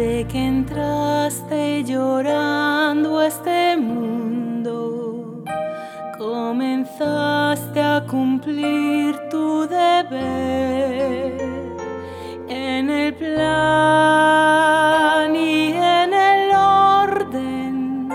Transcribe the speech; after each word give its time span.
Desde 0.00 0.24
que 0.28 0.40
entraste 0.46 1.84
llorando 1.84 3.18
a 3.18 3.26
este 3.26 3.76
mundo, 3.76 5.44
comenzaste 6.16 7.82
a 7.82 8.02
cumplir 8.08 9.14
tu 9.30 9.66
deber 9.68 11.36
en 12.48 12.88
el 12.88 13.14
plan 13.14 13.76
y 15.36 15.74
en 15.74 16.14
el 16.14 16.50
orden 16.54 18.08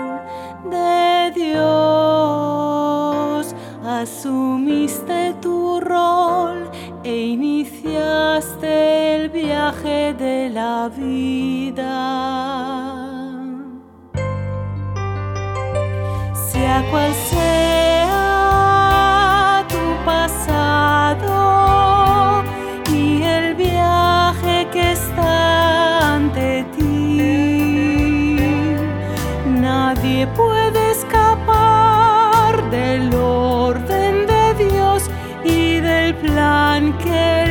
de 0.68 1.30
Dios. 1.36 2.74
Asumiste 3.84 5.34
tu 5.40 5.78
rol 5.78 6.68
e 7.04 7.16
iniciaste 7.16 8.95
el 9.26 9.32
viaje 9.32 10.14
de 10.14 10.48
la 10.50 10.88
vida. 10.88 11.92
Sea 16.50 16.84
cual 16.90 17.12
sea 17.30 18.14
tu 19.68 19.84
pasado 20.04 21.34
y 22.92 23.22
el 23.22 23.54
viaje 23.54 24.68
que 24.72 24.92
está 24.92 26.14
ante 26.14 26.64
ti, 26.76 28.36
nadie 29.46 30.26
puede 30.28 30.90
escapar 30.92 32.70
del 32.70 33.12
orden 33.14 34.26
de 34.26 34.54
Dios 34.64 35.10
y 35.44 35.80
del 35.80 36.14
plan 36.14 36.96
que 36.98 37.45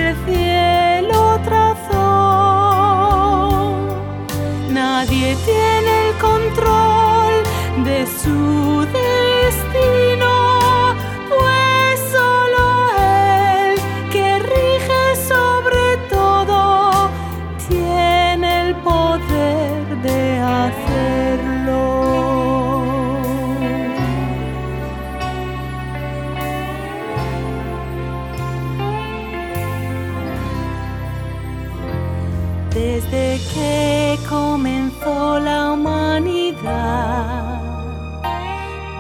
Desde 32.76 33.40
que 33.54 34.20
comenzó 34.28 35.40
la 35.40 35.72
humanidad, 35.72 37.62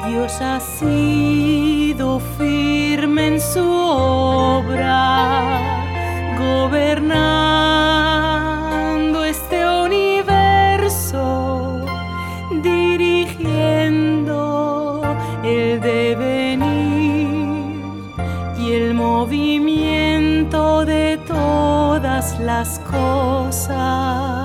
Dios 0.07 0.39
ha 0.39 0.61
sido 0.61 2.21
firme 2.37 3.27
en 3.27 3.41
su 3.41 3.69
obra, 3.69 5.59
gobernando 6.39 7.25
este 9.25 9.67
universo, 9.67 11.21
dirigiendo 12.63 13.83
el 15.43 15.81
devenir 15.81 17.35
y 18.57 18.71
el 18.71 18.93
movimiento 18.93 20.85
de 20.85 21.19
todas 21.27 22.39
las 22.39 22.79
cosas. 22.95 24.44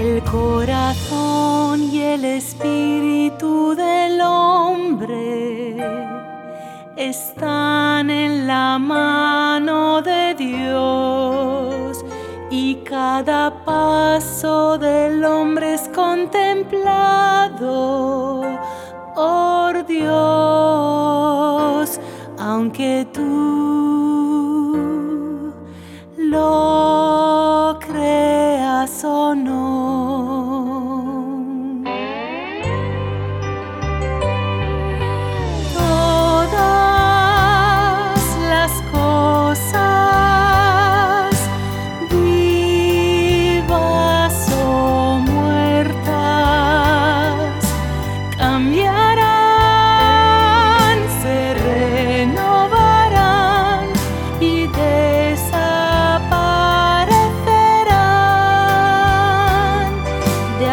El 0.00 0.22
corazón 0.22 1.82
y 1.82 2.02
el 2.02 2.24
espíritu 2.24 3.74
del 3.74 4.20
hombre 4.20 5.76
están 6.96 8.08
en 8.08 8.46
la 8.46 8.78
mano 8.78 10.00
de 10.00 10.36
Dios 10.36 12.04
y 12.48 12.76
cada 12.84 13.64
paso 13.64 14.78
del 14.78 15.24
hombre 15.24 15.74
es 15.74 15.88
contemplado 15.88 18.44
por 19.16 19.84
Dios, 19.84 20.14
aunque 22.38 23.04
tú 23.12 23.67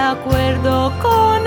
acuerdo 0.05 0.91
con 1.01 1.44